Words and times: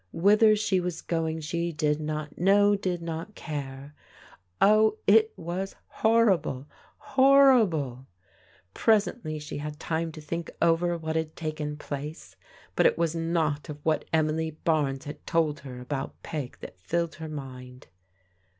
Whither 0.13 0.55
she 0.55 0.79
was 0.79 0.99
going 1.03 1.41
she 1.41 1.71
did 1.71 1.99
not 2.01 2.35
know, 2.35 2.75
did 2.75 3.03
not 3.03 3.35
care. 3.35 3.93
Oh, 4.59 4.97
it 5.05 5.31
was 5.37 5.75
horrible, 5.85 6.67
horrible! 6.97 8.07
Presently 8.73 9.37
she 9.37 9.59
had 9.59 9.79
time 9.79 10.11
to 10.13 10.19
think 10.19 10.49
over 10.59 10.97
what 10.97 11.15
had 11.15 11.35
taken 11.35 11.77
place, 11.77 12.35
but 12.75 12.87
it 12.87 12.97
was 12.97 13.13
not 13.13 13.69
of 13.69 13.77
what 13.83 14.05
Emily 14.11 14.49
Barnes 14.49 15.05
had 15.05 15.23
told 15.27 15.59
her 15.59 15.79
about 15.79 16.23
Peg 16.23 16.57
that 16.61 16.79
filled 16.81 17.13
her 17.21 17.29
mind. 17.29 17.85